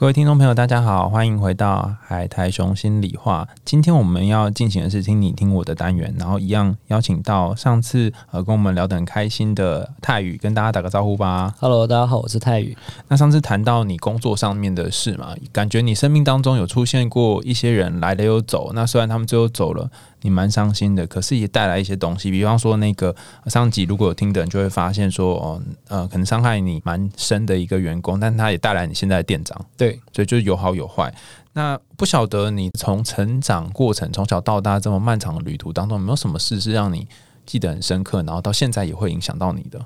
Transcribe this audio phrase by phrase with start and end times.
[0.00, 3.48] 各位听众朋友，大家好，欢迎回到海苔熊心里话。
[3.64, 11.52] 今天我们要进行的是听你听我的单元，然后一样邀请到上次呃跟我们聊得很开心的泰宇，跟大家打个招呼吧。
[11.58, 12.78] Hello，大家好，我是泰宇。
[13.08, 19.90] 那上次谈到你工作上面的事嘛，感觉你生命当中有出现过一些人来了又走，那虽然他们最后走了，
[20.22, 23.14] 你蛮伤心的，可是也带来一些东西，比方说那个
[23.46, 31.12] 上集如果有听的人就会发现说，哦，呃，可能伤害你蛮深的一个员工，但他也带来你现在的店长，对，所以就是有好有坏。
[31.52, 37.06] 那不晓得你从成长过程从小到大这么漫长的旅途当中，有没有什么事是让你
[37.46, 39.80] 记得很深刻，然后到现在也会影响到你的？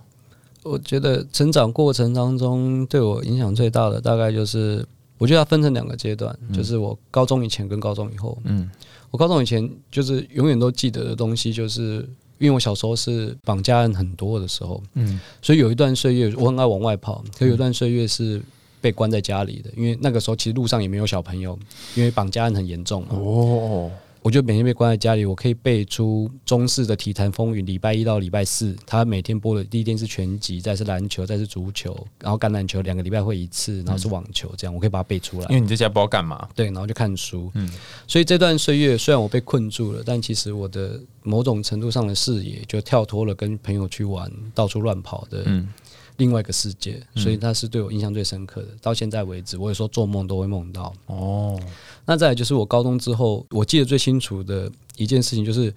[0.65, 4.87] 我觉得成长过程当中对我影响最大的，大概就是
[5.19, 8.37] 我觉得它分成两个阶段，就是我高中以前跟高中以后。
[8.45, 8.71] 嗯。
[9.10, 11.96] 我高中以前就是永远都记得的东西，就是
[12.38, 15.21] 因为我小时候是绑架案很多的时候，嗯。
[15.43, 18.43] 所以有一段岁月我很爱往外跑，可有一段岁月是
[18.80, 21.59] 被关在家里的，因为那个时候其实路上也没有小朋友，
[21.95, 23.09] 因为绑架案很严重嘛。
[23.10, 23.90] 哦，
[24.23, 35.56] 我就每天被关在家里，我可以背出中式的体坛风云，礼拜一到礼拜四，他每天播的第一天是拳击，再是篮球，再是足球，然后橄榄球两个礼拜会一次，然后是网球，这样我可以把它背出来因。
[35.56, 37.50] 为你在家不知道干嘛，对，然后就看书。
[37.54, 37.68] 嗯
[38.06, 45.68] 所以这段岁月虽然我被困住了，但其实我的某种程度上的视野就跳脱了跟朋友去玩、到处乱跑的嗯
[46.16, 48.68] 另外一个世界，所以它是对我印象最深刻的。
[48.80, 50.93] 到现在为止，我有时候做梦都会梦到。
[51.07, 51.59] 哦，
[52.05, 55.73] 那再来就是我高中之后，我记得最清楚的一件事情就是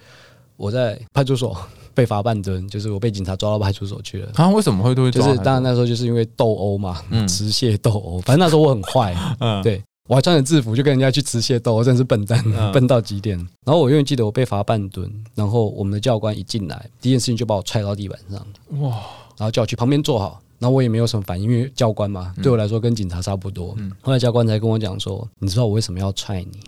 [0.58, 1.58] 我在派出所
[1.94, 4.32] 被罚半蹲， 就是我被警察抓到派出所去了。
[4.34, 8.20] 他、为什么会都会抓就是当然那时候就是因为斗殴嘛，嗯持械斗殴。
[8.22, 13.38] 反正那时候我很坏， 嗯对我还穿着制服就跟人家去持械斗殴，真的是笨蛋，嗯笨到极点。
[13.66, 19.02] 然后我永远记得我被罚半蹲，然后我们的教官一进来，第一件事情就把我踹到地板上，哇，
[19.38, 20.42] 然后叫我去旁边坐好。
[20.58, 23.76] 然后我也没有什么反应，因为教官嘛，对我来说跟警察差不多。
[24.02, 26.60] 后来教官才跟我讲说：“你知道我为什么要踹你？”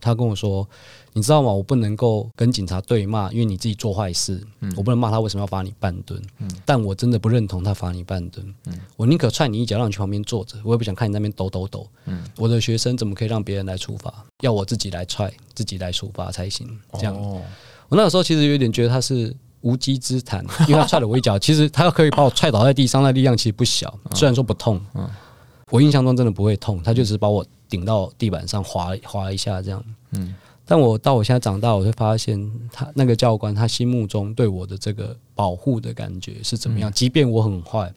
[0.00, 0.66] 他跟我说
[1.12, 1.52] ：“你知道吗？
[1.52, 4.42] 我不能够跟警察对骂，因为你自己做坏事，
[4.74, 6.20] 我不能骂他为什么要罚你半蹲。
[6.64, 8.54] 但我真的不认同他罚你半蹲，
[8.96, 11.86] 我宁可踹你一脚，让你去旁边坐着，我也不想看你那边抖抖抖。
[12.36, 14.24] 我的学生怎么可以让别人来处罚？
[14.42, 16.66] 要我自己来踹，自己来处罚才行。
[16.94, 17.42] 这样，哦
[17.88, 19.32] 我那个时候其实有点觉得他是
[19.66, 24.80] 无稽之谈，因为他踹了我一脚，其实他可以把我踹倒在地上，那力量其实不小，虽然说不痛，
[25.72, 30.34] 我印象中真的不会痛，他就只是把我顶到地板上滑滑一下这样，嗯。
[30.68, 37.92] 但我到我现在长大，我会发现他那个教官他心目中对我的这个保护的感觉是怎么样，即便我很坏。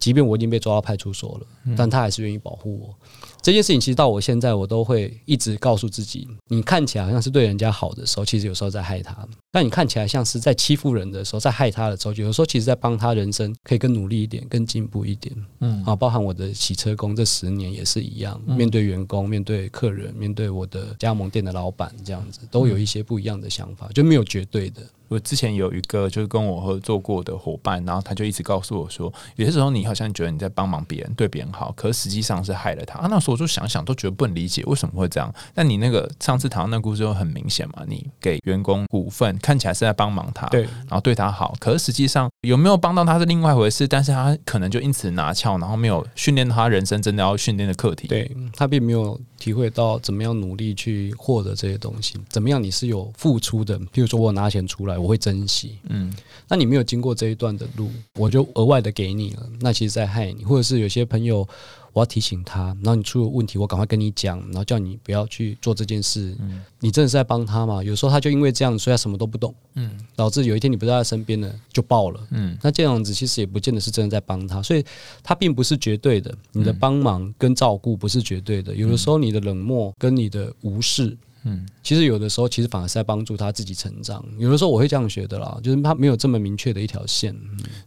[0.00, 2.94] 即便我已经被抓到派出所了，但他还是愿意保护我。
[3.42, 9.14] 这件事情其实到我现在，我都会一直告诉自己：你看起来好像是对人家好的时候，其实有时候在害他；
[9.50, 15.34] 但你看起来像是在欺负人的时候，在害他的时候，有时候其实在帮他人生可以更努力一点、更进步一点。
[15.60, 24.82] 嗯啊，包含我的洗车工这十年也是一样，面对员工、面对客人、面对我的加盟店的老板，这样子都有一些不一样的想法，就没有绝对的。
[25.08, 33.00] 我之前有一个就是跟我合作过的伙伴，然后他就一直告诉我说，有些时候你好像觉得你在帮忙别人，对别人好，可是实际上是害了他。
[33.00, 35.32] 啊，那时我就想想都觉得不能理解为什么会这样。
[35.54, 53.78] 那你那个上次谈到那个故事就很明显嘛，你给员工股份，看起来是在帮忙他，对然后对他好，可是实际上有没有帮到他是另外一回事，但是他可能就因此拿翘，然后没有训练他人生真的要训练的课题。，对他并没有体会到怎么样努力去获得这些东西，怎么样你是有付出的。
[53.78, 55.78] 譬如说我拿钱出来，我会珍惜。
[55.88, 56.12] 嗯
[56.48, 60.44] 那你没有经过这一段的路，我就额外的给你了，那其实在害你。
[60.44, 61.48] 或者是有些朋友，
[61.92, 66.36] 我要提醒他，然后你出了问题，我赶快跟你讲，然后叫你不要去做这件事。
[66.78, 67.82] 你真的是在帮他嘛？
[67.82, 72.20] 有时候他就因为这样，所以他什么都不懂，嗯导致有一天你不在他身边了，就爆了。
[72.30, 74.84] 嗯那这样子其实也不见得是真的在帮他，所以
[75.22, 76.34] 他并不是绝对的。
[76.52, 84.24] 你的帮忙跟照顾不是绝对的，有的时候你的冷漠跟你的无视，嗯其实有的时候其实反而是在帮助他自己成长。
[84.38, 87.34] 有的时候我会这样觉得啦，就是他没有这么明确的一条线。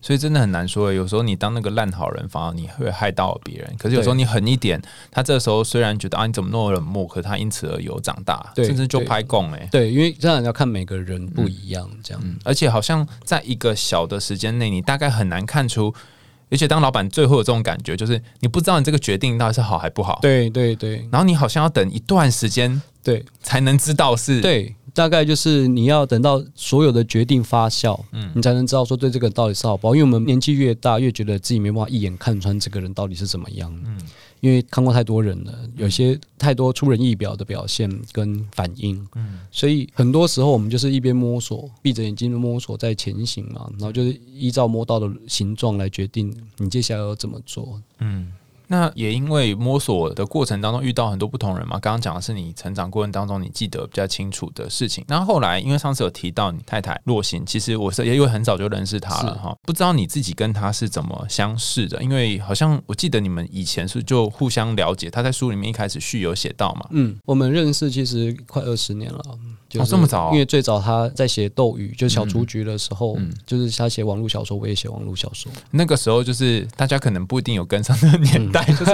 [0.02, 0.92] 所以真的很难说。
[0.92, 3.76] 有时候你当那个烂好人，反而你会害到别人。
[3.78, 9.70] 可是有时候你狠一点，他这时候虽然觉得啊你怎么那么冷漠，可是他因此而有长大，甚至就拍供哎。
[9.72, 12.22] 对，因为这样要看每个人不一样，这样。
[12.26, 15.94] 嗯，而且好像在一个小的时间内，你大概很难看出。
[16.52, 23.24] 而且当老板最后有这种感觉，就是你不知道你这个决定到底是好还不好，对对对然后你好像要等一段时间对。
[23.42, 24.74] 才能知道是对。
[24.96, 29.96] 大概就是你要等到所有的决定发酵，嗯，你才能知道说对这个人到底是好不好。
[29.96, 33.98] 因为我们年纪越大，越觉得自己没办法一眼看穿这个人到底是怎么样，嗯，
[34.40, 48.32] 因为看过太多人了，有些太多出人意表的表现跟反应，嗯，所以很多时候我们就是一边摸索，闭着眼睛摸索在前行嘛，然后就是依照摸到的形状来决定你接下来要怎么做，嗯。
[48.68, 55.04] 那也因为摸索的过程当中遇到很多不同人嘛，刚刚讲的是你成长过程当中你记得比较清楚的事情。
[55.08, 62.04] 那后后来因为上次有提到你太太洛心，其实我是也因为很早就认识她了哈，不知道你自己跟她是怎么相识的？
[62.04, 66.86] 因为好像我记得你们以前是就互相了解，她在书里面一开始序有写到嘛。
[66.92, 69.24] 嗯，我们认识其实快二十年了。
[69.80, 70.32] 哦，这么早？
[70.32, 75.52] 因为最早他在写《斗鱼》就是小雏菊的时候，就是他写网络小说，我也写网络小说。
[75.72, 78.92] 那个时候就是大家可能不一定有跟上那个年代，就是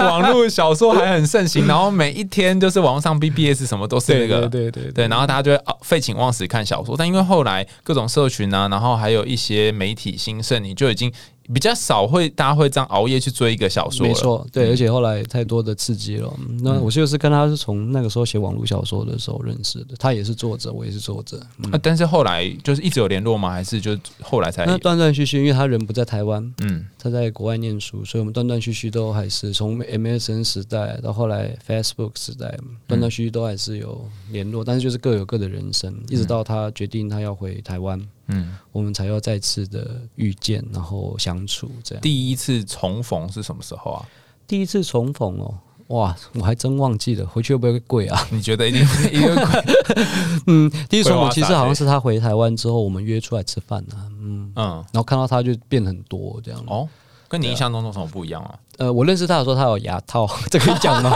[0.00, 6.96] 网络小说还很盛行，然后每一天就是网上 BBS 什么都是那个，对对对，然后大家就会废寝忘食看小说。
[6.96, 11.12] 但因为后来各种社群啊，然后还有一些媒体兴盛，你就已经。
[11.52, 14.06] 比较少会，大家会这样熬夜去追一个小说。
[14.06, 16.32] 没错，对，而且后来太多的刺激了。
[16.60, 19.94] 那我就是跟他是从那个时候写网络小说的时候认识的。
[19.98, 21.38] 他也是作者，我也是作者。
[21.70, 23.50] 啊，但是后来就是一直有联络吗？
[23.50, 24.64] 还是就后来才？
[24.66, 32.56] 那断断续续，因为他人不在台湾，嗯，他在国外念书，所以我们断断续续都还是从 MSN 时代到后来 Facebook 时代，
[32.86, 34.64] 断断续续都还是有联络。
[34.64, 38.00] 但是就是各有各的人生，一直到他决定他要回台湾。
[38.26, 42.02] 嗯，我们才要再次的遇见，然后相处这样。
[42.02, 44.08] 第一次重逢是什么时候啊？
[44.46, 45.54] 第一次重逢哦，
[45.88, 48.24] 哇，我还真忘记了，回去会不会贵啊？
[48.30, 50.06] 你觉得一定会一定贵？
[50.46, 54.08] 嗯，第一次重逢其实好像是他回台湾之后，我们约出来吃饭啊。
[54.20, 56.62] 嗯嗯，然后看到他就变很多这样。
[56.66, 56.88] 哦。
[57.32, 58.54] 跟你印象中有什么不一样啊？
[58.76, 61.10] 呃，我认识他的时候，他有牙套， 这可以讲吗？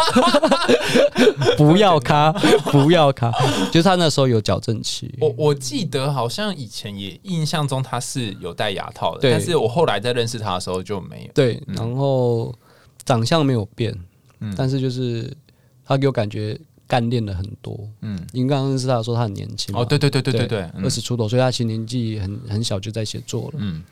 [1.58, 2.32] 不要卡，
[2.72, 3.30] 不要卡，
[3.70, 5.14] 就是他那时候有矫正器。
[5.20, 11.30] 我我记得好像以前也印象中他是有戴牙套的，但是我后来在认识他的时候就没有。
[11.34, 12.54] 对，然后
[13.04, 13.94] 长相没有变，
[14.40, 15.30] 嗯，但是就是
[15.84, 17.78] 他给我感觉干练了很多。
[18.00, 19.76] 嗯，您刚刚认识他的时候，他很年轻。
[19.76, 23.58] 哦，对对对对对对，二十出头，所以他其实年纪很很小就在写作了。
[23.58, 23.82] 嗯。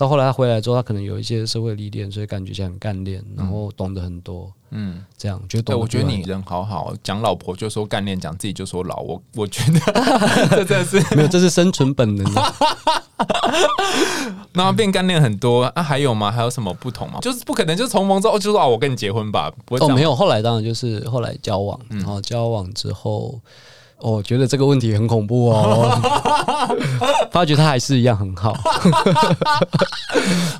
[0.00, 4.50] 到后来他回来之后，他可能有一些社会历练，所以感觉像很干练，然后懂得很多。
[4.70, 5.64] 嗯，这样觉得。
[5.64, 8.96] 对，我觉得你人好好，讲老婆就说干练，讲自己就说老。
[9.02, 9.78] 我 我觉得
[10.48, 12.24] 这真的是 没有，这是生存本能。
[14.54, 16.32] 那变干练很多，那还有吗？
[16.32, 17.18] 还有什么不同吗？
[17.20, 19.52] 就是不可能，就是重逢之后就说啊，我跟你结婚吧。
[19.68, 23.38] 哦，没有，后来当然就是后来交往，然后交往之后。
[24.00, 25.98] 哦，觉得这个问题很恐怖哦。
[27.30, 28.54] 发觉他还是一样很好。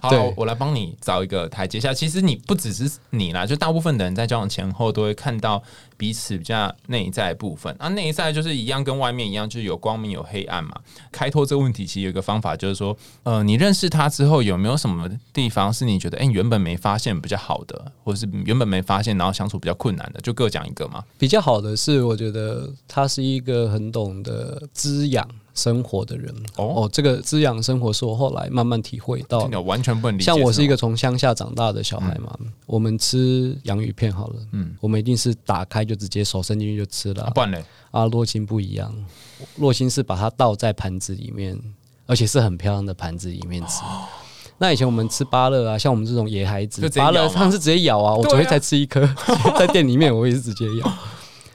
[0.00, 1.92] 好，我来帮你找一个台阶下。
[1.92, 5.62] 其实你不只是你啦，就大部分的人在交往前后都会看到
[6.00, 7.76] 彼此比较内在部分。
[7.78, 10.74] 啊，内在就是一样，跟外面一样，就是有光明有黑暗嘛。
[11.12, 21.04] 开拓这个问题，其实有一个方法，就是说，呃，你认识他之后，有没有什么地方是你觉得，哎，原本没发现比较好的，或是原本没发现，然后相处比较困难的，就各讲一个嘛。
[21.18, 26.34] 比较好的是，我觉得他是一个很懂得滋养生活的人。
[26.56, 30.26] 哦，这个滋养生活是我后来慢慢体会到，完全不能理解。
[30.26, 32.36] 像我是一个从乡下长大的小孩嘛，
[32.66, 37.30] 我们吃洋芋片好了，嗯，我们一定是打开就直接手伸进去就吃了。
[37.34, 38.94] 不然嘞，啊，洛心不一样，
[39.56, 41.58] 洛心是把它倒在盘子里面，
[42.06, 43.82] 而且是很漂亮的盘子里面吃。
[44.62, 48.14] 那以前我们吃芭乐啊，像我们这种野孩子，芭乐它是直接咬啊。
[48.14, 49.08] 我昨天才吃一颗，
[49.58, 50.92] 在店里面我也是直接咬。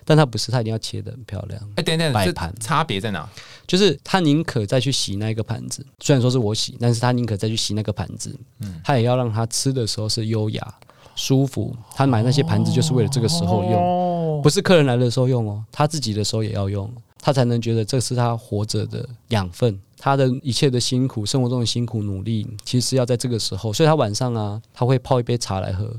[0.05, 1.61] 但他不是，他一定要切的很漂亮。
[1.75, 3.27] 哎，等等，摆盘差别在哪？
[3.67, 10.75] 就是他宁可再去洗那个盘子，虽然说是我洗，但是他宁可再去洗那个盘子，嗯，他也要让他吃的时候是优雅、
[11.15, 11.75] 舒服。
[11.95, 19.79] 他买那些盘子就是为了这个时候用，不是客人来的时候用哦，他自己的时候也要用，他才能觉得这是他活着的养分。
[19.97, 23.73] 他的一切的辛苦，生活中的辛苦努力，其实要在这个时候。
[23.73, 25.91] 所以他晚上啊，他会泡一杯茶来喝。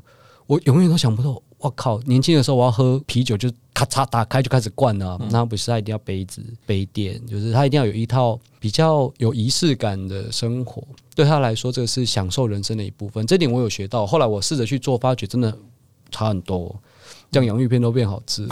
[0.47, 1.43] 我永远都想不透。
[1.59, 1.99] 我靠！
[2.01, 5.19] 年轻的时候我要喝啤酒，就咔嚓打开就开始灌了。
[5.31, 10.83] 那不是他一定要杯子杯垫，就是他一定要有一套比较有仪式感的生活。
[11.15, 13.27] 对他来说，这个是享受人生的一部分。
[13.27, 14.07] 这点我有学到。
[14.07, 15.53] 后来我试着去做，发觉真的
[16.11, 16.75] 差很多。
[17.31, 18.47] 这样洋芋片都变好吃，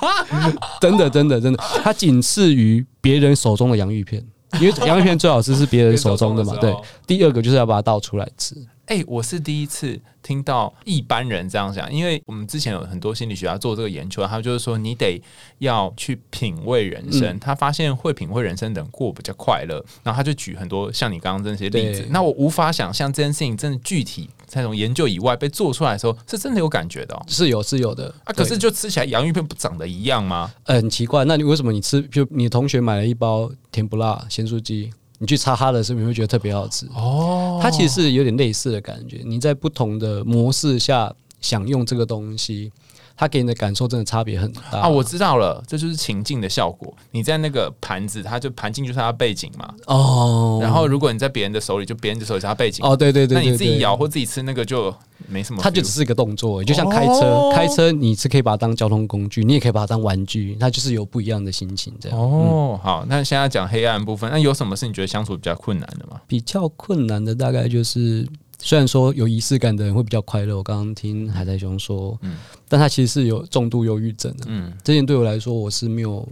[0.80, 1.58] 真的真的真的。
[1.82, 4.24] 它仅次于别人手中的洋芋片，
[4.60, 6.54] 因为洋芋片最好吃是别人手中的嘛。
[6.56, 6.74] 对，
[7.06, 8.54] 第二个就是要把它倒出来吃。
[8.88, 15.22] 哎、我是第一次听到一般人这样讲，因为我们之前有很多心理学家做这个研究，他就是说你得
[15.58, 17.28] 要去品味人生。
[17.28, 22.06] 嗯他发现会品味人生的人过比较快乐，然后他就举很多像你刚刚这些例子。
[22.10, 27.22] 那我无法想象这件事情真的具体在从研究以外被做出来的时候，是真的有感觉的、哦。
[27.28, 30.50] 是有是有的啊，可是就吃起来洋芋片不长得一样吗？
[30.64, 31.26] 呃很奇怪。
[31.26, 36.86] 那你为什么你吃，就你同学买了一包甜不辣咸酥鸡，你去擦它的时候，你会觉得特别好吃？
[36.94, 39.20] 哦，它其实是有点类似的感觉。
[39.24, 42.72] 你在不同的模式下享用这个东西，
[43.20, 46.94] 它给你的感受真的差别很大啊，我知道了，这就是情境的效果。
[47.10, 49.74] 你在那个盘子，它就盘进就是它的背景嘛。
[49.86, 52.86] 哦，然后如果你在别人的手里，就别人的手里是它背景。
[52.86, 54.94] 哦，对对对那你自己咬或自己吃那个就
[55.26, 55.60] 没什么。
[55.60, 62.16] 它就只是一个动作，就像开车，哦开车你是可以把它当交通工具，你也可以把它当玩具，它就是有不一样的心情这样。
[62.16, 66.20] 哦，好，那现在讲黑暗部分，那有什么是你觉得相处比较困难的吗？
[66.28, 68.24] 比较困难的大概就是，
[68.60, 72.36] 虽然说有仪式感的人会比较快乐，我刚刚听海苔熊说，嗯。
[72.68, 74.44] 但他其实是有重度忧郁症的。
[74.48, 76.28] 嗯，这点对我来说，我是没有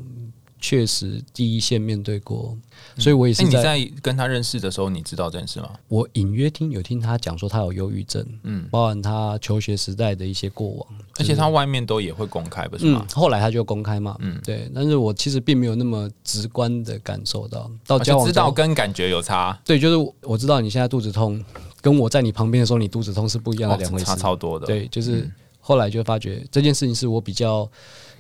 [0.61, 2.55] 确实第一线面对过，
[2.99, 5.71] 所以我也是你是在在跟他认识的时候，你知道这件事吗？
[5.89, 10.87] 我隐约听有听他讲说他有忧郁症，嗯，包含他求学时代的一些过往，
[11.19, 14.39] 而且他外面都也会公开，不是嗯吗？，后来他就公开嘛，嗯。
[14.45, 21.43] 对，但是我其实并没有那么直观的感受到，到啊就知道跟感觉有差，对，就是我我知道你现在肚子痛，
[21.87, 24.67] 跟我在你旁边的时候你肚子痛是不一样的哦两回事，差超多的。
[24.67, 27.71] 对，就是嗯后来就发觉这件事情是我比较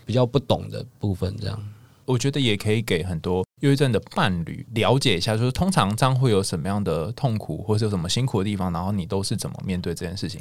[0.04, 1.68] 比较不懂的部分，这样。
[2.04, 10.40] 我觉得也可以给很多忧郁症的伴侣了解一下，就是通常这样会有什么样的痛苦，或是有什么辛苦的地方，然后你都是怎么面对这件事情。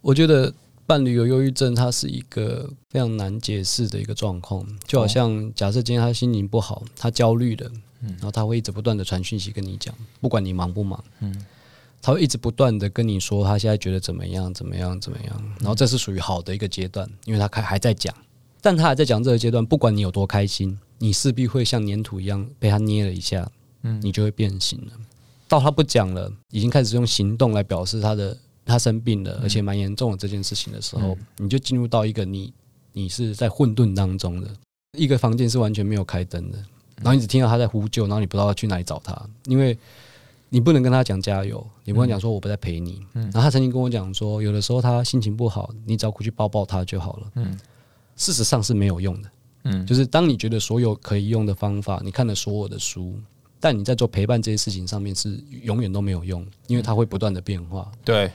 [0.00, 0.52] 我觉得
[0.84, 11.46] 伴侣有忧郁症，它是一个非常难解释的一个状况，就好像假设今天他心情不好，他焦虑的，然后他会一直不断的传讯息跟你讲，不管你忙不忙，嗯
[12.00, 18.14] 他会一直不断的跟你说他现在觉得怎么样怎么样怎么样，然后这是属于好的一个阶段，因为他还还在讲，
[18.60, 23.50] 但他还在讲这个阶段，不管你有多开心，你势必会像粘土一样被他捏了一下，
[23.82, 24.00] 嗯。
[24.02, 24.92] 你就会变形了。
[25.48, 32.52] 到他不讲了，已经开始用行动来表示他的他生病了，而且蛮严重的这件事情的时候，你就进入到一个你
[32.92, 34.48] 你是在混沌当中的。
[34.96, 36.58] 一个房间是完全没有开灯的，
[36.96, 39.76] 然后你只听到他在呼救，然后你不知道要去哪里找他，因为
[40.50, 43.04] 你不能跟他讲加油，你不能讲说我不在陪你。
[43.12, 47.30] 然后他曾经跟我讲说，有的时候他心情不好，你只要过去抱抱他就好了。
[47.34, 47.58] 嗯
[48.16, 49.30] 事实上是没有用的。
[49.64, 53.14] 嗯，就是当你觉得所有可以用的方法，你看了所有的书，
[53.60, 57.90] 但你在做陪伴这些事情上面是永远都没有用，因为它会不断的变化。
[58.04, 58.30] 对，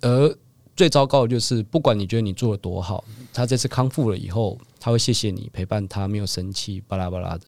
[0.00, 0.38] 而
[0.76, 7.40] 最糟糕的就是，不管你觉得你做的多好，他这次康复了以后，他会谢谢你陪伴他，没有生气，巴拉巴拉的。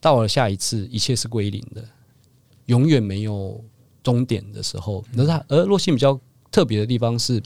[0.00, 1.84] 到了下一次，一切是归零的，
[2.70, 3.62] 永远没有
[4.02, 5.04] 终点的时候。
[5.18, 6.18] 而他，而洛信比较
[6.50, 7.42] 特别的地方是，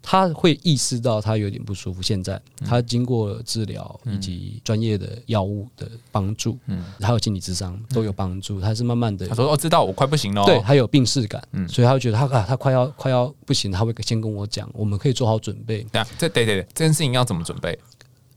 [0.00, 2.00] 他会意识到他有点不舒服。
[2.00, 8.60] 现在他经过治疗以及专业的药物的帮助，嗯还有心理智商都有帮助。
[8.60, 15.82] 他是慢慢的他说哦，知道我快不行了哦，对，他有病逝感，嗯所以他会觉得他啊，他快要快要不行，他会先跟我讲，我们可以做好准备。
[15.92, 17.78] 对啊，这对对对，这件事情要怎么准备？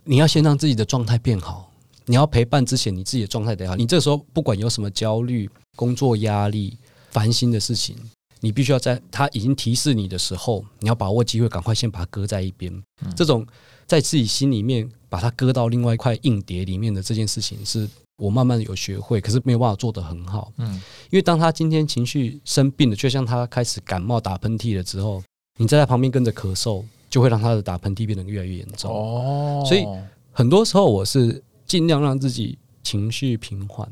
[0.03, 1.71] 你要先让自己的状态变好，
[2.05, 3.75] 你要陪伴之前，你自己的状态得好。
[3.75, 6.77] 你这时候不管有什么焦虑、工作压力、
[7.12, 7.96] 烦心的事情，
[8.39, 12.84] 你必须要在他已经提示你的时候，你要把握机会，赶快先把它搁在一边。
[13.15, 13.46] 这种
[13.86, 20.51] 在自己心里面把它搁到另外一块硬碟里面的这件事情，是我慢慢有学会，可是没有办法做得很好。
[20.58, 20.74] 嗯
[21.10, 25.24] 因为当他今天情绪生病了，就像他开始感冒、打喷嚏了之后，
[25.60, 28.91] 你在他旁边跟着咳嗽，就会让他的打喷嚏变得越来越严重。
[28.91, 29.86] 哦，所以
[30.32, 33.89] 很多时候我是尽量让自己情绪平缓。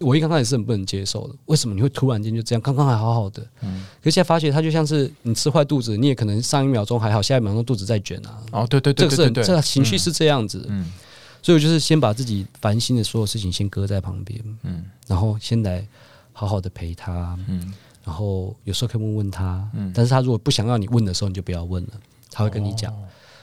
[0.00, 2.60] 我一刚开始是很不能接受的，为什么你会突然间就这样？
[2.60, 3.84] 刚刚还好好的，嗯。
[4.02, 8.42] 可是现在发觉它就像是你吃坏肚子，你也可能上一秒钟还好，下一秒钟肚子在卷啊。
[8.52, 10.58] 哦，对对这个是这个情绪是这样子。
[10.60, 10.92] 的，嗯。
[11.42, 14.84] 所以我就是先把自己烦心的所有事情先搁在旁边，嗯。
[15.06, 15.86] 然后先来
[16.32, 17.72] 好好的陪他，嗯。
[18.04, 19.92] 然后有时候可以问问他，嗯。
[19.94, 21.90] 但是他如果不想要你问的时候，你就不要问了，
[22.30, 22.98] 他会跟你讲，哦。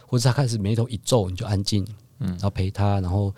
[0.08, 1.88] 或者他开始眉头一皱，你就安静，
[2.20, 2.28] 嗯。
[2.28, 3.34] 然后陪他，然后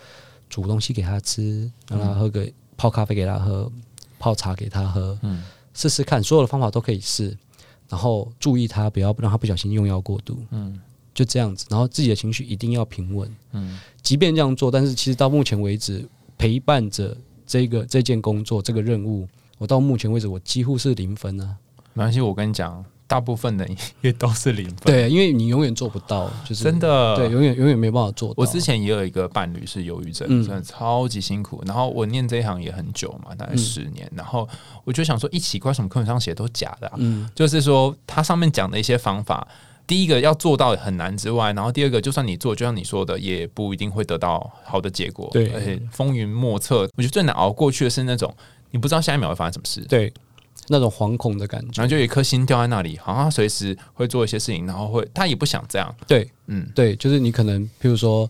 [0.50, 3.72] 煮东西给他吃，让他喝个泡咖啡给他喝，
[4.20, 5.44] 泡茶给他喝，嗯。
[5.74, 7.38] 试试看，所有的方法都可以试，
[7.90, 10.80] 然后注意他，不要让他不小心用药过度，嗯。
[11.14, 13.80] 就这样子，然后自己的情绪一定要平稳，嗯。
[14.02, 17.16] 即便这样做，但是其实到目前为止，陪伴着
[17.46, 19.28] 这个这件工作这个任务，
[19.58, 21.58] 我到目前为止我几乎是零分啊。
[21.94, 23.68] 没关系，我跟你讲，大部分的
[24.02, 24.76] 也都是零分。
[24.86, 28.36] 对，因为你永远做不到，就是真的对，永远永远没办法做到。
[28.38, 31.62] 我之前也有一个伴侣是忧郁症，嗯真的超级辛苦。
[31.66, 34.12] 然后我念这一行也很久嘛，大概嗯十年。
[34.16, 34.48] 然后
[34.84, 36.94] 我就想说，一奇怪，什么课本上写的都假的、啊？
[36.98, 39.48] 嗯，就是说，它上面讲的一些方法，
[39.86, 45.30] 第一个要做到很难之外，然后第二个，就算你做，就像你说的，也不一定会得到好的结果。
[45.32, 46.90] 对而且风云莫测。
[46.96, 48.34] 我觉得最难熬过去的是那种
[48.72, 49.82] 你不知道下一秒会发生什么事。
[49.88, 50.12] 对，
[50.68, 51.82] 那种惶恐的感觉。
[51.82, 58.30] 然后就有一颗心掉在那里，好像他随时会做一些事情，然后会他也不想这样，对嗯对，就是你可能，譬如说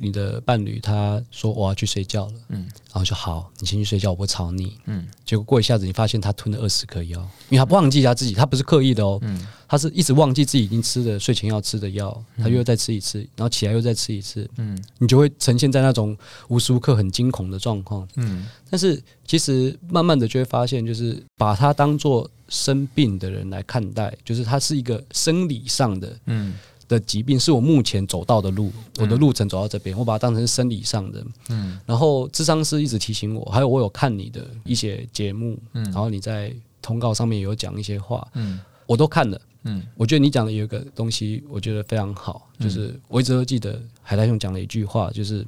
[0.00, 2.68] 你的伴侣他说我要去睡觉了，嗯。
[2.92, 4.78] 然后就好，你先去睡觉，我不吵你。
[4.86, 5.06] 嗯。
[5.24, 9.46] 结果过一下子，你发现他吞了二十颗药，因为他忘记他自己，他不是刻意的哦，嗯。
[9.68, 14.78] 他是一直忘记自己已经吃的睡前要吃的药，他又再吃一次，然后起来又再吃一次，嗯。
[14.98, 16.16] 你就会呈现在那种
[16.48, 18.06] 无时无刻很惊恐的状况。
[18.16, 18.46] 嗯。
[18.68, 26.54] 但是其实慢慢的就会发现，就是把他当做生病的人来看待，就是他是一个生理上的嗯
[26.92, 31.24] 的疾病，是我目前走到的路，我的路程走到这边，我把它当成生理上的。
[31.48, 31.80] 嗯。
[31.86, 35.82] 然后智商师一直提醒我，还有我有看你的一些节目，嗯。
[35.84, 38.60] 然后你在通告上面有讲一些话，嗯。
[38.86, 39.40] 我都看了。
[39.64, 39.82] 嗯。
[39.96, 45.46] 我觉得你讲的有一个东西，我觉得非常好，就是我一直都记得海大兄讲了一句话，就是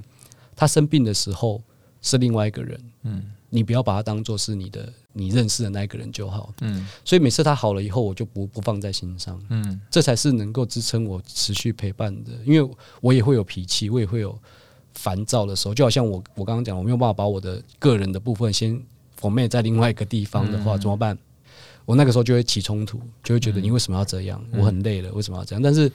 [0.56, 1.60] 他生病的时候
[2.00, 3.22] 是另外一个人，嗯
[3.54, 6.52] 你不要把它当做是你的你认识的那一个人就好。
[6.62, 12.32] 嗯所以每次他好了以后，我就不不放在心上，嗯这才是能够支撑我持续陪伴的。
[12.44, 14.36] 因为我也会有脾气，我也会有
[14.94, 18.82] 烦躁的时候，就好像我我刚刚讲，我没有办法把我的个人的部分先
[19.20, 21.16] format 在另外一个地方的话，怎么办？
[21.84, 24.44] 我那个时候就会起冲突，就会觉得你为什么要这样？
[24.52, 25.62] 我很累了，为什么要这样？
[25.62, 25.90] 但是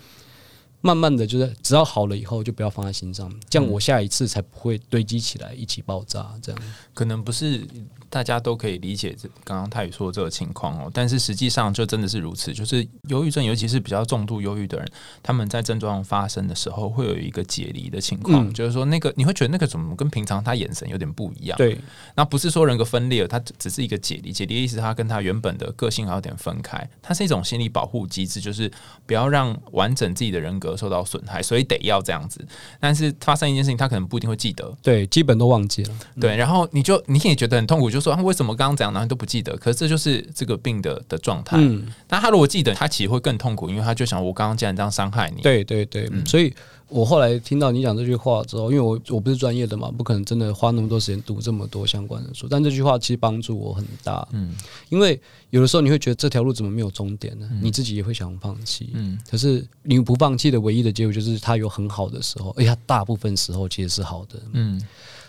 [0.82, 6.28] 慢慢的，就是只要好了以后，就不要放在心上，这样我下一次才不会堆积起来，一起爆炸。
[6.42, 6.62] 这样，
[6.94, 7.68] 可能不是
[8.10, 12.54] 大家都可以理解这刚刚泰宇说的这个情况哦，但是实际上就真的是如此。
[12.54, 14.90] 就是忧郁症，尤其是比较重度忧郁的人，
[15.22, 21.58] 他们在症状发生的时候，会有一个解离的情况，嗯就是说那个你会觉得那个怎么跟平常他眼神有点不一样。
[21.58, 21.78] 对
[22.16, 24.32] 那不是说人格分裂了，它只只是一个解离。
[24.32, 26.90] 解离的意思，他跟他原本的个性还有点分开。
[27.02, 28.72] 它是一种心理保护机制，就是
[29.06, 32.46] 不要让完整自己的人格受到损害，所以得要这样子。
[32.80, 35.94] 但是发生一件事情，他可能不一定会记得，对，基本都忘记了。
[36.20, 36.36] 对。
[36.36, 39.56] 然后你就你也觉得很痛苦，就说、啊、为什么刚刚怎样，然后都不记得。
[39.58, 41.58] 可是这就是这个病的的状态。
[41.60, 46.54] 嗯，那他如果记得，他其实会更痛苦，因为他就想我刚刚既然这样伤害你，对对对，所以
[46.90, 54.28] 我后来听到你讲这句话之后，因为我我不是专业的嘛，不可能真的花那么多时间读这么多相关的书，但这句话其实帮助我很大。
[54.32, 54.56] 嗯
[54.90, 55.20] 因为
[55.52, 57.48] 有的时候你会觉得这条路怎么没有终点呢？
[57.62, 58.90] 你自己也会想放弃。
[58.94, 64.42] 嗯可是你不放弃的唯一的结果就是它有很好的时候，而且它大部分时候其实是好的。
[64.54, 64.82] 嗯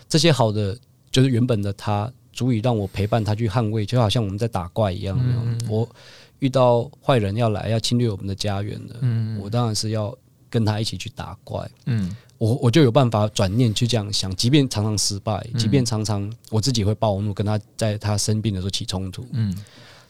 [0.09, 0.77] 这些好的
[1.11, 5.19] 就是原本的他，足以让我陪伴他去捍卫，就好像我们在打怪一样。
[5.69, 5.87] 我
[6.39, 10.17] 遇到坏人要来要侵略我们的家园的，嗯我当然是要
[10.51, 11.67] 跟他一起去打怪。
[11.87, 12.15] 嗯。
[12.37, 19.55] 我我就有办法转念去这样想，即便常常失败，即便常常我自己会暴怒，跟他在他生病的时候起冲突，嗯。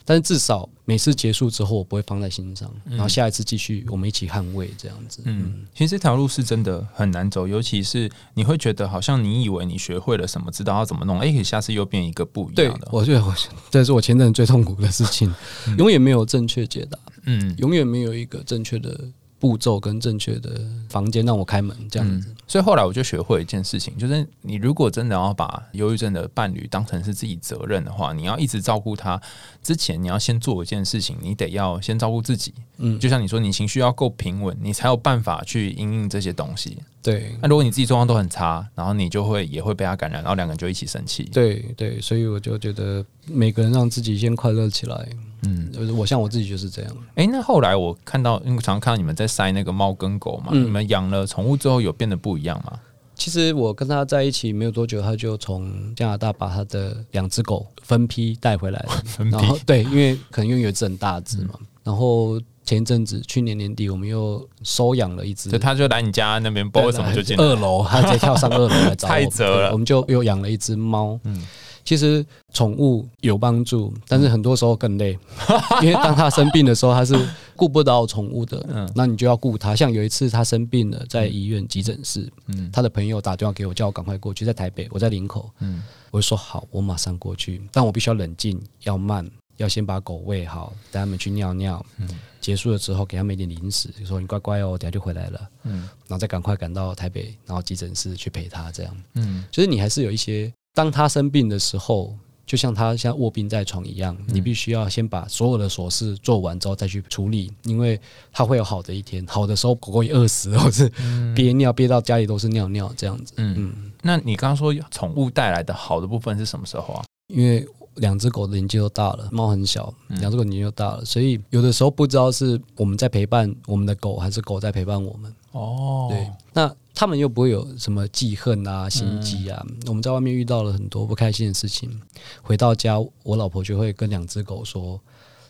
[0.04, 5.20] 但是至少每次结束之后，我不会放在心上，然后下一次继续我们一起捍卫这样子。
[5.26, 12.88] 嗯，其实这条路是真的很难走，尤其是你会觉得好像你以为你学会了什么，知道要怎么弄，哎、可下次又变一个不一样的，。
[12.90, 13.32] 我觉得我
[13.70, 15.32] 这是我前阵最痛苦的事情，
[15.78, 17.54] 永远没有正确解答，嗯。
[17.58, 18.98] 永远没有一个正确的
[19.42, 22.28] 步骤跟正确的房间让我开门这样子。
[22.30, 29.20] 嗯，所以后来我就学会一件事情，就是你如果真的要把忧郁症的伴侣当成是自己责任的话，你要一直照顾他
[29.60, 32.54] 之前，你要先做一件事情，你得要先照顾自己。
[32.76, 36.78] 嗯就像你说，你情绪要够平稳，你才有办法去应应这些东西。
[37.02, 41.24] 对那如果你自己状况都很差，然后你就会也会被他感染，然后两个人就一起生气。
[41.32, 45.08] 对对，所以我就觉得每个人让自己先快乐起来。
[45.42, 46.96] 嗯，就是我像我自己就是这样。
[47.14, 52.78] 哎，那后来我看到，因为常常看到你们在塞那个猫跟狗嘛，嗯你们养了宠物之后有变得不一样吗？
[53.14, 58.88] 其实我跟他在一起没有多久，他就从加拿大把他的两只狗分批带回来了。
[59.04, 67.36] 分然后对，因为可能因为有一只很大只嘛，然后前一阵子去年年底我们又收养了一只就，他就来你家那边，不知道为什么就进。
[67.38, 71.18] 二楼，他直接跳上二楼来找我们，太折了我们就又养了一只猫。
[71.24, 71.44] 嗯
[71.84, 75.18] 其实宠物有帮助，但是很多时候更累，
[75.82, 77.14] 因为当它生病的时候，它是
[77.56, 78.90] 顾不到宠物的，嗯。
[78.94, 79.74] 那你就要顾它。
[79.74, 82.70] 像有一次它生病了，在医院急诊室，嗯。
[82.72, 85.82] 他的朋友打电话给我，叫我赶快过去，在台北，我在林口，嗯。
[86.10, 92.08] 我就说好，我马上过去，但我必须要冷静，要慢，要先把狗喂好，带他们去尿尿，嗯。
[92.40, 95.88] 结束了之后给他们一点零食，就说你乖乖哦，等下就回来了，嗯。
[96.06, 98.96] 然后再赶快赶到台北，然后急诊室去陪他，这样。
[99.14, 99.44] 嗯。
[99.50, 102.16] 就是你还是有一些，当他生病的时候。
[102.44, 107.98] 就像他像卧病在床一样，你必须要先把所有的琐事做完之后再去处理，因为
[108.32, 109.24] 他会有好的一天。
[109.26, 110.90] 好的时候，狗狗也饿死，或是
[111.34, 113.32] 憋尿憋到家里都是尿尿这样子。
[113.36, 113.92] 嗯嗯。
[114.02, 117.04] 那你刚刚说宠物带来的好的部分是什么时候啊？
[117.28, 125.34] 因为两只狗的年纪都大了，猫很小，两只狗年纪又大了，所以有的时候不知道是我们在陪伴我们的狗，还是狗在陪伴我们。
[125.52, 129.62] 哦，对，那他们又不会有什么记恨啊、心机啊。
[129.86, 132.00] 我们在外面遇到了很多不开心的事情，
[132.42, 134.98] 回到家，我老婆就会跟两只狗说，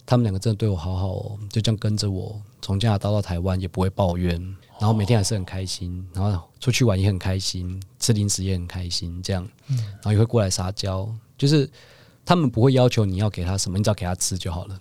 [0.05, 4.41] 他们两个真的对我好好哦，就这样跟着我从加拿大到台湾也不会抱怨，
[4.81, 11.71] 然后每天还是很开心，然后出去玩也很开心，吃零食也很开心，这样，然后也会过来撒娇，就是
[12.25, 14.79] 他们不会要求你要给他什么，你只要给他吃就好了。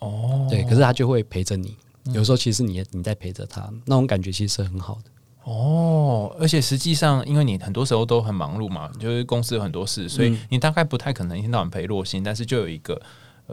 [0.00, 1.76] 哦，对，可是他就会陪着你。
[2.12, 5.10] 有时候其实你你在陪着他，那种感觉其实是很好的。
[5.44, 13.00] 哦，而且实际上，因为你很多时候都很忙碌嘛，就是公司有很多事，所以你大概不太可能一天到晚陪洛心，但是就有一个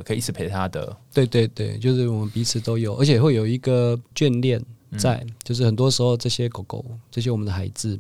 [0.04, 0.96] 可以一直陪他的。
[1.14, 4.64] 对对对，就是我们彼此都有，而且会有一个眷恋
[4.98, 7.98] 在，就是很多时候这些狗狗，这些我们的孩子，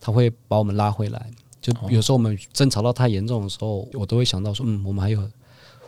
[0.00, 1.30] 他会把我们拉回来。
[1.62, 5.26] 就有时候我们争吵到太严重的时候，我都会想到说，嗯，我们还有。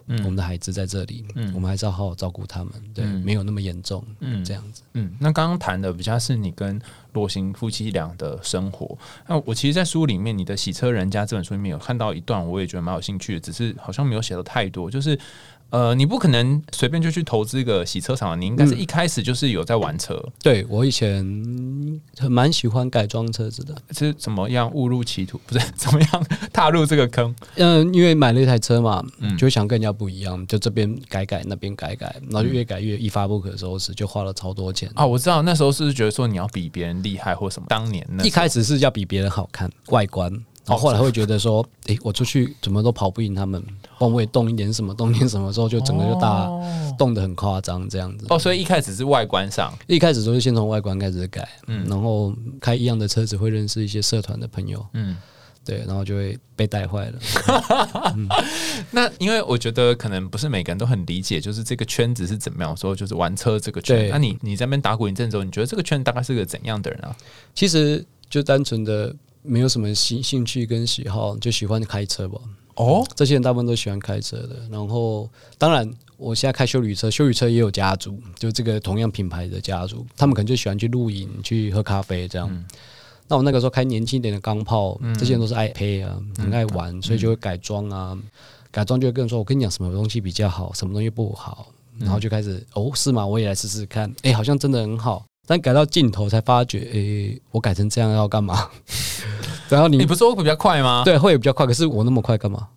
[0.06, 6.78] 嗯，我们的孩子在这里，嗯，我们还是要好好照顾他们，对，没有那么严重，嗯，这样子，嗯，那刚刚谈的比较是你跟
[7.14, 8.98] 罗行夫妻俩的生活。
[9.26, 15.18] 那我其实，在书里面，你的《洗车人家》这本书里面有看到一段，我也觉得蛮有兴趣的，只是好像没有写的太多，就是。
[15.74, 20.24] 呃，你不可能随便就去投资一个洗车厂，你应该是一开始就是有在玩车。
[20.40, 21.24] 对我以前
[22.30, 25.36] 蛮喜欢改装车子的，是怎么样误入歧途？
[25.44, 27.34] 不是怎么样踏入这个坑？
[27.56, 29.04] 嗯，因为买了一台车嘛，
[29.36, 35.04] 就想跟人家不一样，就这边改改，那边改改，然后就越改越一发不可收拾，就花了超多钱啊！
[35.04, 40.32] 我知道那时候是觉得说你要比别人厉害或什么，当年一开始是要比别人好看外观。
[40.66, 43.62] 然后后来会觉得说，诶，我出去怎么都跑不赢他们，
[43.98, 46.48] 帮我也动一点什么，动点什么时候就整个就大
[46.96, 48.26] 动的很夸张这样子。
[48.30, 55.18] 哦，所以一开始是外观上，一开始都是先从外观开始改，嗯，然后开一样的车子会认识一些社团的朋友，嗯，
[55.66, 57.18] 对，然后就会被带坏了。
[58.90, 64.08] 那因为我觉得可能不是每个人都很理解，就是这个圈子是怎么样说，就是玩车这个圈。
[64.08, 67.14] 那你你在那边打滚一阵之后，你觉得这个圈大概是个怎样的人啊？
[67.54, 69.14] 其实就单纯的。
[69.44, 72.40] 没有什么兴兴趣跟喜好，就喜欢开车吧。
[72.76, 74.56] 哦，这些人大部分都喜欢开车的。
[74.70, 82.64] 然后，当然，我现在开修旅车，修旅车也有家族，就这个同样品牌的家族，他们可能就喜欢去露营、去喝咖啡这样。
[83.28, 88.18] 那我那个时候开年轻点的钢炮，这些人都是爱配啊，很爱玩，所以就会改装啊，
[88.72, 91.68] 改装就会跟人说：“我跟你讲，什么东西比较好，什么东西不好。”
[92.00, 93.24] 然后就开始哦，是吗？
[93.24, 94.12] 我也来试试看。
[94.22, 95.24] 哎，好像真的很好。
[95.46, 98.68] 但改到尽头才发觉，哎，我改成这样要干嘛？
[99.74, 101.02] 然后你你不是会比较快吗？
[101.04, 101.66] 对，会比较快。
[101.66, 102.68] 可是我那么快干嘛？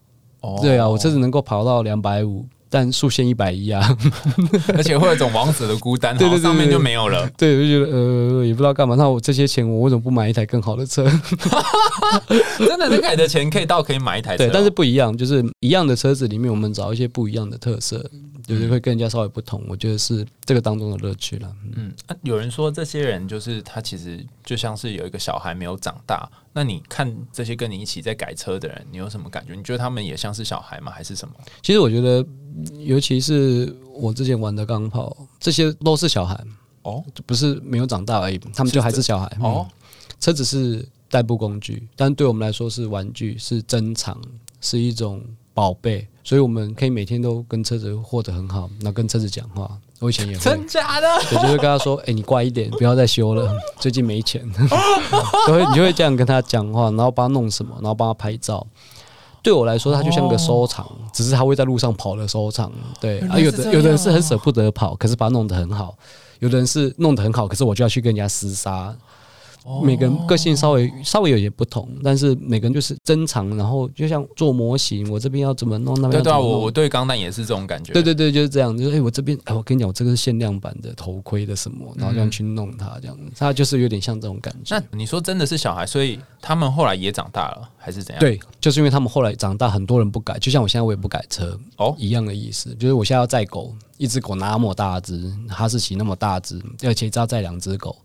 [0.42, 2.46] 哦，对啊，我车子能够跑到两百五。
[2.70, 3.98] 但速限一百一啊，
[4.76, 7.26] 而且会有一种王者的孤单， 对对上面就没有了。
[7.38, 8.94] 对，我就觉得呃，也不知道干嘛。
[8.96, 11.06] 那我这些钱，我为什么不买一台更好的车？
[12.60, 18.06] 真的，能改的钱可以到可以买一台车，但是不一样，就是一样的车子里面，我们找一些不一样的特色，
[18.46, 19.64] 就是会跟人家稍微不同。
[19.70, 21.50] 我觉得是这个当中的乐趣了。
[21.74, 26.30] 嗯，有人说这些人就是他其实就像是有一个小孩没有长大。
[26.58, 29.54] 那你看这些跟你一起在改车的人，你有什么感觉？
[29.54, 30.92] 你觉得他们也像是小孩吗？
[30.92, 31.36] 还是什么？
[31.62, 32.26] 其实我觉得。
[32.80, 36.44] 尤其是我之前玩的钢炮，这些都是小孩
[36.82, 39.68] 哦，不是没有长大而已，他们就还是小孩哦。
[40.20, 44.20] 车子是代步工具，但对我们来说是玩具，是珍藏，
[44.60, 49.72] 是一种宝贝，所以我们可以每天都跟车子活得很好，那跟车子讲话。
[50.02, 54.46] 我以前也会真假的，我就会跟他说：“哎，你乖一点，不要再修了， 最近没钱。
[55.48, 58.68] ”就会你就会这样跟他讲话，然后帮他弄什么，然后帮他拍照。
[59.42, 62.70] 对我来说，它就像个收藏，只是他会在路上跑的收藏。
[63.00, 65.96] 对，啊，有的有的人是很舍不得跑，可是把它弄得很好；
[66.40, 68.94] 有的人是弄得很好，可是我就要去跟人家厮杀。
[69.84, 77.94] 每个人个性稍微稍微有点不同，但是每个人就是珍藏，然后就像做模型，我这边要怎么弄，那边对对，我我对钢弹也是这种感觉。
[77.94, 84.78] 对对对，就是这样，就是哎，我这边哎，我跟你讲，我这个是限量版的头盔的什么，然后这样去弄它，这样，它就是有点像这种感觉。
[84.78, 88.20] 那你说真的是小孩，所以他们后来也长大了，还是怎样？
[88.20, 97.96] 对，就是因为他们后来长大，很多人不改，就像我现在我也不改车哦，一样的意思，就是我现在要载狗，一只狗那么大只，哈士奇那么大只，而且要载两只狗。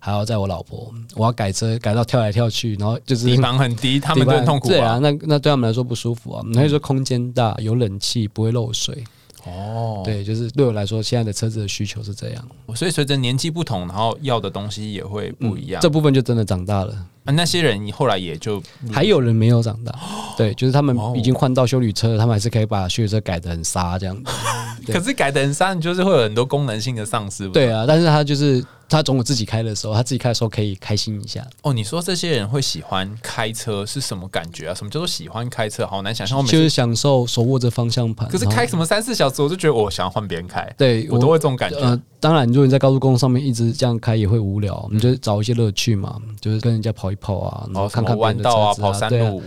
[0.00, 4.68] 还要载我老婆，我要改车改到跳来跳去，然后就是地板很低，他们更 痛苦。
[4.68, 6.42] 对啊，那那对他们来说不舒服啊。
[6.46, 9.04] 那就说空间大，有冷气，不会漏水。
[9.46, 15.80] 哦，对，就是对我来说，现在的车子的需求是这样，所以随着年纪不同，然后要的东西也会不一样。
[15.80, 16.92] 这部分就真的长大了。
[17.24, 19.98] 啊，那些人后来也就还有人没有长大，
[20.36, 24.92] 对，就是他们已经换到修理车，他们还是可以把修理车改的很沙这样 子。
[24.92, 27.48] 可是改的很沙，你就是会有很多功能性的丧失。
[27.48, 31.46] 对啊，但是他就是他总有自己开的时候，他自己开的时候可以开心一下。
[31.62, 34.74] 哦，你说这些人会喜欢开车是什么感觉啊？
[34.74, 35.86] 什么叫做喜欢开车？
[35.86, 36.44] 好难想象。
[36.44, 38.28] 就是享受手握着方向盘。
[38.28, 40.68] 可是开什么三四小时，我就觉得我想要换别人开。
[40.76, 41.78] 对我都会这种感觉。
[41.78, 49.40] 呃，当然，如果你在高速公路上面一直这样开也会无聊，你就找一些乐趣嘛，就是跟人家跑一跑啊，然后看看弯道啊，跑山路。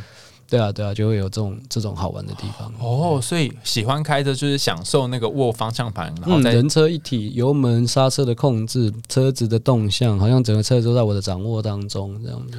[0.49, 3.19] 对啊，对啊，就会有这种这种好玩的地方哦。
[3.21, 12.58] 所以喜欢开车就是享受那个握方向盘，然后人车一体，油门、刹车的控制，车子的动向，好像整个车子都在我的掌握当中，这样子。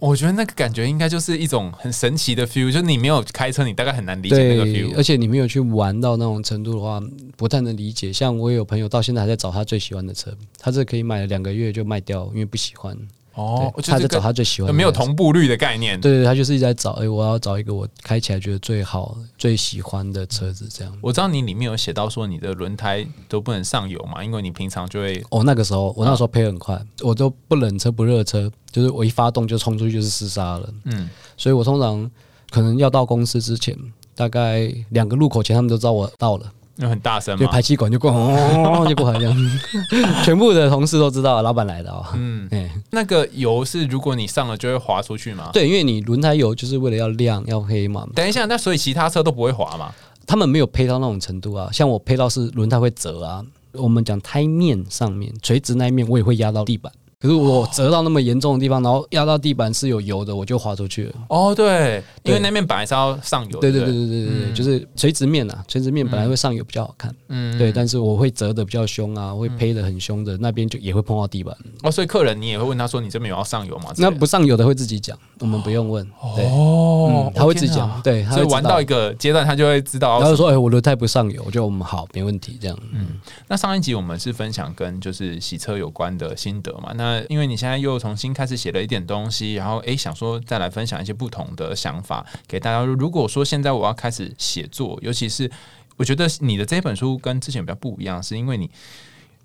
[0.00, 4.92] 我觉得那个感觉应该就是一种很神奇的 feel，就是你没有开车，你大概很难理解那个 feel。
[4.96, 7.00] 而且你没有去玩到那种程度的话，
[7.36, 8.12] 不太能理解。
[8.12, 12.98] 像我有朋友到现在还在找他最喜欢的车，他这可以买了两个月就卖掉，因为不喜欢。
[13.34, 16.00] 哦，他在找他最喜欢的，没有同步率的概念。
[16.00, 20.92] 对对，他就是一直在找，哎，我要找一个我开起来觉得最好、最喜欢的车子，这样。
[21.00, 25.24] 我知道你里面有写到说你的轮胎都不能上油嘛，因为你平常就会……
[25.30, 30.68] 哦，那个时候我那时候配很快，我都不冷车不热车，就是我一发动就冲出去就是厮杀了。
[30.84, 32.10] 嗯，所以我通常
[32.50, 33.74] 可能要到公司之前，
[34.14, 36.52] 大概两个路口前，他们都知道我到了。
[36.82, 38.10] 就很大声，就排气管就过，
[38.88, 39.36] 就过来这样，
[40.24, 42.10] 全部的同事都知道老板来了啊。
[42.16, 42.48] 嗯，
[42.90, 45.50] 那个油是如果你上了就会滑出去吗？
[45.52, 48.04] 对，因为你轮胎油就是为了要亮要黑嘛。
[48.14, 49.92] 等一下，那所以其他车都不会滑嘛？
[50.26, 53.44] 他们没有配到那种程度啊，像我配到是轮胎会折啊。
[53.74, 56.92] 我们讲胎面上面垂直那一面，我也会压到地板。
[57.22, 61.14] 可是我折到那么严重的地方，然后压到地板是有油的，我就滑出去了。
[61.28, 63.60] 哦，对，因为那面本来是要上油。
[63.60, 67.14] 对对对对对对对，就是垂直面啊，垂直面本来会上油比较好看。
[67.28, 71.56] 嗯，对，但是我会折的比较凶啊，会胚的很凶的，那边就也会碰到地板。
[71.84, 76.04] 哦，所以客人你也会问他说：“你这边有要上油吗？”那不上油的会自己讲，我们不用问。
[76.20, 78.02] 哦，他会自己讲。
[78.02, 80.18] 对，所以玩到一个阶段，他就会知道。
[80.18, 82.58] 然后说：“哎，我轮胎不上油。”我觉得我们好，没问题。
[82.60, 82.76] 这样。
[82.92, 83.06] 嗯，
[83.46, 86.92] 那上一集我们是分享跟就是洗车有关的心得嘛？
[86.96, 92.84] 那因为你现在又又重新开始写了一点东西，然后诶，想说再来分享一些不同的想法给大家。
[92.84, 95.50] 如果说现在我要开始写作，尤其是
[95.96, 98.64] 我觉得你的这本书跟之前比较不一样，是因为你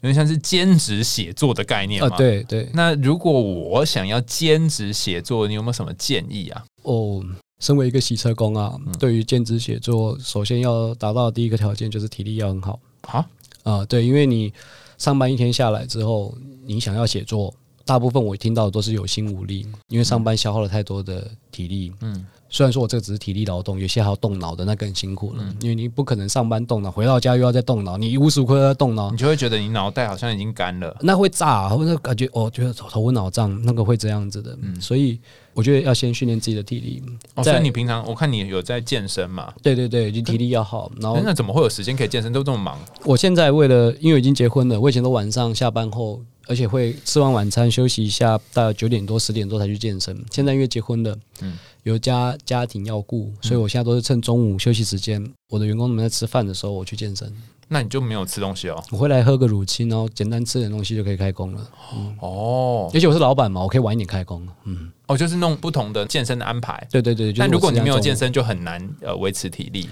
[0.02, 2.16] 有点像是兼职写作的概念嘛？
[2.16, 2.70] 对对。
[2.74, 6.64] 那如果我想要兼职写作，你有没有什么建议啊？
[6.84, 7.24] 哦，
[7.60, 12.80] 身为一个洗车工啊，对于兼职写作，首先要达到第一个条件就是体力要很好。
[13.02, 13.26] 好
[13.64, 14.54] 啊，对，因为你
[14.98, 17.54] 上班一天下来之后，你想要写作。
[17.86, 21.94] 大部分我听到都是有心无力，因为上班消耗了太多的体力。
[22.02, 25.44] 嗯，虽然说我这个只是体力劳动，有些还要动脑的，那更辛苦了。
[25.62, 30.96] 因为你不可能上班动脑，回到家又要再动脑，你无时无刻在动脑，你就会觉得你脑袋好像已经干了。
[31.02, 34.58] 那会炸，或者感觉哦觉得头昏脑胀，那个会这样子的。
[34.62, 35.20] 嗯，所以
[35.54, 37.04] 我觉得要先训练自己的体力。
[37.36, 39.54] 哦，所以你平常我看你有在健身嘛？
[39.62, 40.92] 对对对，你体力要好。
[41.02, 42.32] 然后那怎么会有时间可以健身？
[42.32, 42.78] 都这么忙？
[43.04, 46.22] 我现在为了因为已经结婚了，我以前都晚上下班后。
[46.48, 50.18] 而且会吃完晚餐休息一下，大概九点多十点多才去健身。
[50.32, 57.32] 现在因为结婚了，嗯，有家家庭要顾，所以我现在都是趁中午休息时间，我的员工们在吃饭的时候，我去健身。
[57.70, 58.82] 那你就没有吃东西哦？
[58.92, 61.70] 我会来喝个乳清，然后简单吃点东西就可以开工了。
[62.22, 64.48] 哦，而且我是老板嘛，我可以晚一点开工。
[64.64, 66.88] 嗯，哦，就是弄不同的健身的安排。
[66.90, 69.90] 对对对，但如果你没有健身，就很难呃维持体力。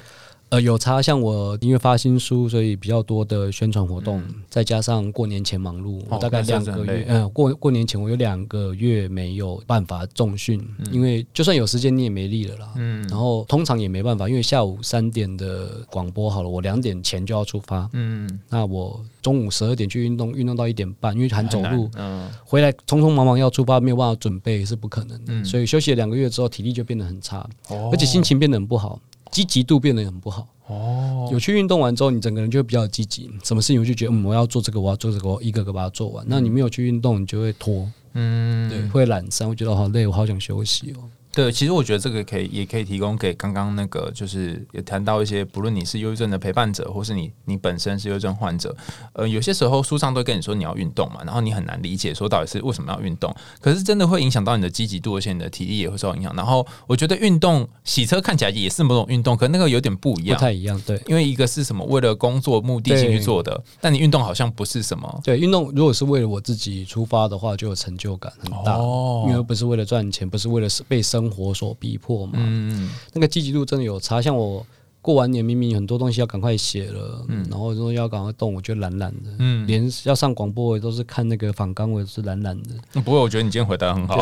[0.50, 7.04] 呃，有差，像我因为发新书，所以比较多的宣传活动，再加上过年前忙碌，大概两个月。
[7.10, 12.74] 嗯，过过年前我有两个月没有办法重训，因为就算有时间你也没力了啦。
[12.76, 17.90] 嗯，然后通常也没办法，因为下午三点的广播好了，我两点前就要出发。
[17.94, 25.44] 嗯，那我中午十二点去运动，运动到一点半，因为还走路，嗯，回来匆匆忙忙要出发，没有办法准备是不可能的。
[25.44, 27.46] 所以休息了两个月之后，体力就变得很差，
[27.92, 29.00] 而且心情变得很不好。
[29.36, 31.28] 积极度变得很不好哦。
[31.30, 36.26] 有去运动完之后，你整个人就会比较积极，什么事情我就觉得嗯，我要做这个，我要做这个，我一个个把它做完。
[36.26, 41.04] 那你没有去运动，你就会拖，嗯，对，会懒散，会觉得好累，我好想休息哦。
[41.36, 48.74] 对，其实我觉得这个可以，也可以提供给刚刚那个，就是也谈到一些，不论你是忧郁症的陪伴者，或是你你本身是忧郁症患者，
[49.12, 56.34] 呃，有些时候书上都跟你说你要运动嘛，然后你很难理解说到底是为什么要运动，可是真的会影响到你的积极度，而且你的体力也会受到影响。
[56.38, 71.96] 然后我觉得运动洗车看起来也是某种运动，可那个有点不一样，不太一样，对，因为一个是什么为了工作目的性去做的，但你运动好像不是什么，对，运动如果是为了我自己出发的话，就有成就感很大，哦，因为不是为了赚钱，不是为了被生活所逼。
[72.06, 74.22] 迫嘛，嗯嗯，那个积极度真的有差。
[74.22, 74.64] 像我
[75.02, 83.02] 过完年明明很多东西要赶快写了，嗯然后说要赶快动，我就懒懒的，嗯，连要上广播我都是看那个访纲，我也是懒懒的。
[83.02, 84.20] 不过我觉得你今天回答得很好，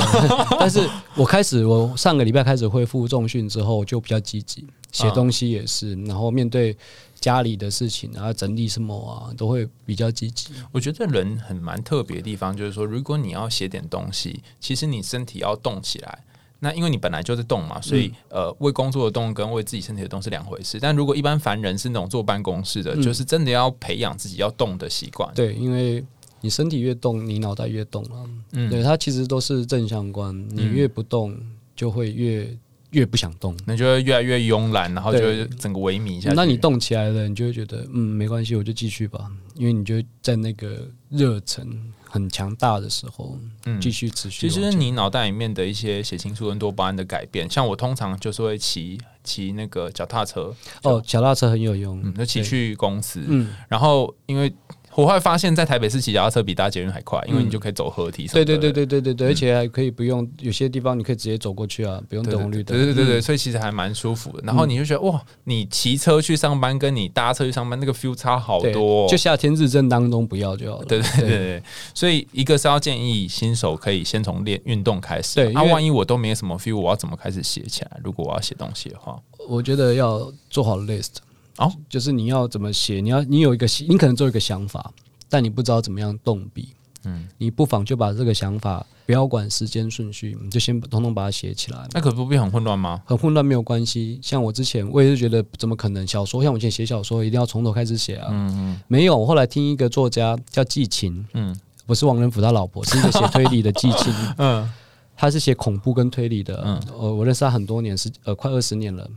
[0.59, 6.77] 但是我开始，我上个礼拜开始恢复重训之后，就比较积极，写东西也是，然后面对
[7.19, 10.49] 家里的事情，然后整理什么啊，都会比较积极。
[10.71, 16.23] 我觉得人很蛮特别的地方，就是说，如果你要写点东西，其实你身体要动起来。
[16.63, 20.79] 那因为你本来就是动嘛，所以呃，为工作的动跟为自己身体的动是两回事。
[20.79, 25.29] 但如果一般凡人是那种坐办公室的，就是真的要培养自己要动的习惯。
[25.35, 26.01] 对，因为
[26.39, 28.23] 你身体越动，你脑袋越动啊。
[28.53, 30.33] 嗯，对，它其实都是正相关。
[30.49, 31.37] 你越不动，
[31.75, 32.47] 就会越
[32.93, 36.35] 越不想动，那就会越来越慵懒，然后就会整个萎靡下去。
[36.35, 39.29] 那你动起来了，你就会觉得嗯，没关系，我就继续吧。
[39.55, 41.67] 因为你就在那个热忱。
[42.13, 44.47] 很强大的时候，嗯，继续持续。
[44.47, 50.55] 其实你脑袋里面的一些血清素跟多巴胺的改变，像我通常就是会骑骑那个脚踏车。
[50.83, 53.19] 哦，脚踏车很有用，嗯，就骑去公司。
[53.25, 54.53] 嗯，然后因为。
[54.95, 58.27] 我会发现，在台北市骑脚踏车比搭捷运还快，因为你就可以走合体。
[58.27, 62.77] 对对对对对对对，而且还可以不用有些地方你可以直接走过去啊，不用等红绿灯。
[62.77, 64.43] 对对对对，所以其实还蛮舒服的。
[64.43, 69.07] 然后你就觉得哇，你骑车去上班跟你搭车去上班那个 feel 差好多。
[69.07, 70.85] 就夏天日正当中不要就好了。
[70.85, 75.35] 对对对对，所以一个是要建议新手可以先从练运动开始。
[75.35, 77.99] 对，那，万一我都没什么 feel，我要怎么开始写起来？
[78.03, 81.15] 如果我要写东西的话，我觉得要做好 list
[81.57, 84.91] 哦，就是你要怎么写，你要你有一个你可能做一个想法。
[85.29, 86.69] 但你不知道怎么样动笔，
[87.05, 91.87] 嗯，你不妨就把这个想法，不要管时间顺序，你就先统统把它写起来。
[91.91, 93.01] 那可不必很混乱吗？
[93.03, 94.19] 很混乱没有关系。
[94.21, 98.27] 像我之前，我也是觉得怎么可能小说，像我以前写小说，一定要从头开始写啊。
[98.29, 99.17] 嗯嗯，没有。
[99.17, 104.71] 我后来听一个作家叫季晴，嗯，不是王仁甫他老婆，是一个写推理的季晴， 嗯，
[105.17, 109.09] 他是写恐怖跟推理的，嗯，我我认识他很多年，是呃快二十年了。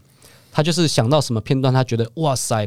[0.56, 2.66] 他就是想到什么片段，他觉得哇塞。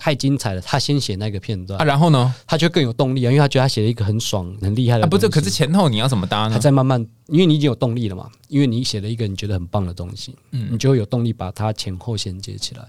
[0.00, 5.02] 太精彩了，他先写那个片段啊，然后呢，他就更有动力啊，因为他觉得他写了一个很爽、很厉害的。
[5.02, 6.50] 啊，不是，可是前后你要怎么搭呢？
[6.52, 12.88] 他在慢慢，因为你已经有动力了嘛，因为你写了一个你觉得很棒的东西，嗯，你就会有动力把它前后衔接起来。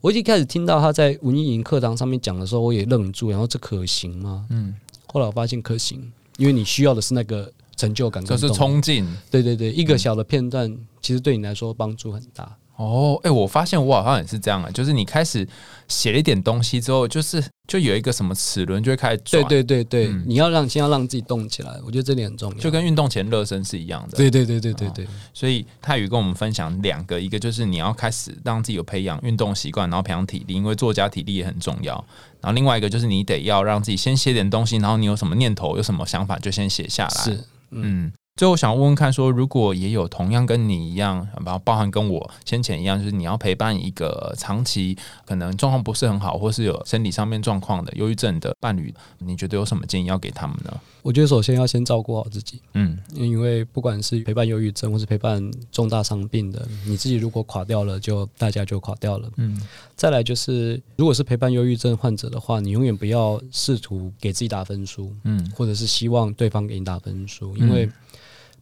[0.00, 4.46] 我已经开始听到他在文艺营课堂上面讲的时候，我也愣住，然后这可行吗？
[4.48, 4.74] 嗯，
[5.06, 9.06] 后来我发现可行，因为你需要的是那个成就感，就是冲劲。
[9.30, 12.56] 对对对，一个小的片段，其实对你来说帮助很大。
[12.78, 15.46] 哦，哎，我发现我好像也是这样啊，就是你开始
[15.88, 19.42] 写了一点东西之后，就是就有一个什么齿轮就会开始转。
[19.48, 24.16] 对对对对，你要让先要让自己动起来，我觉得这点很重要，就跟运动前热身是一样的。
[24.16, 31.92] 对对对对对对，所以泰宇跟我们分享两个，一个就是你要开始让自己有培养运动习惯，然后培养体力，因为作家体力也很重要。
[32.40, 37.24] 然后另外一个就是你得要让自己先写点东西，然后你有什么念头、有什么想法就先写下来。
[37.24, 38.12] 是，嗯。
[38.38, 44.96] 最后想问问看，说如果也有同样跟你一样，然后包含跟我先前一样，就是你要陪伴一个长期
[45.26, 50.72] 可能状况不是很好，或是有生理上面状况的忧郁症的伴侣，你觉得有什么建议要给他们呢？
[51.02, 59.60] 我觉得首先要先照顾好自己，嗯，因为不管是陪伴忧郁症，或是陪伴重大伤病的，你自己如果垮掉了，就大家就垮掉了，嗯。
[59.96, 67.90] 再来就是，如果是陪伴忧郁症患者的话，你永远不要试图给自己打分数，嗯，或者是希望对方给你打分数，因为。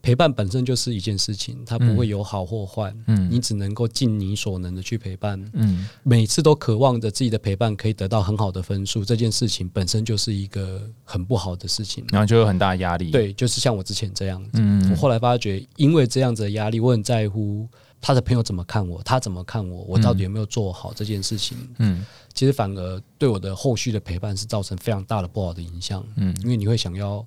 [0.02, 13.10] 陪伴本身就是一件事情，它不会有好或坏，嗯，你只能够尽你所能的去陪伴，嗯，每次都渴望着自己的陪伴可以得到很好的分数，这件事情本身就是一个很不好的事情，然后就有很大压力。
[13.10, 17.68] 对，就是像我之前这样子，嗯，我后来发觉，因为这样子的压力，我很在乎
[18.00, 27.26] 他的朋友怎么看我，他怎么看我，我到底有没有做好这件事情，嗯，其实反而对我的后续的陪伴是造成非常大的不好的影响，嗯，因为你会想要。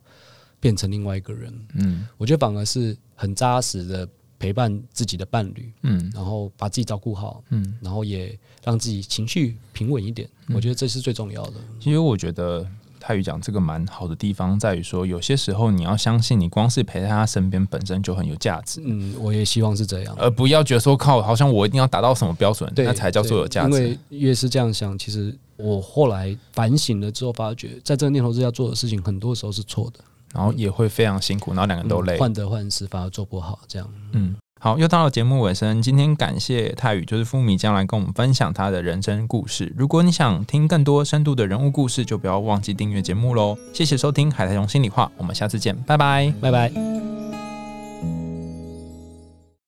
[0.59, 11.53] 变成另外一个人，嗯，我觉得反而是很扎实的陪伴自己的伴侣，嗯，然后把自己照顾好，嗯，然后也让自己情绪平稳一点，我觉得这是最重要的。
[11.79, 12.65] 其实我觉得
[12.99, 18.81] 泰语讲这个蛮好的地方在于说，有些时候你要相信，你光是陪在他身边本身就很有价值。
[18.83, 23.69] 嗯，我也希望是这样，而不要觉得说靠，好像我一定要达到什么标准，那才叫做有价值。
[23.69, 29.99] 因为越是这样想，其实我后来反省了之后，发觉在这个念头之下做的事情，很多时候是错的。
[30.33, 33.59] 然后也会非常辛苦，然后两个人都累，患得患失，反而做不好。
[33.67, 35.81] 这样，嗯，好，又到了节目尾声。
[35.81, 39.73] 今天感谢泰宇，就是富米将来跟我们分享他的人生故事。
[39.77, 43.57] 如果你想听更多深度的人物故事，就不要忘记订阅节目喽。
[43.73, 47.18] 谢谢收听《海苔熊心里话》，我们下次见，拜拜，拜拜。